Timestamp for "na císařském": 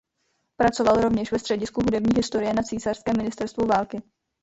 2.53-3.17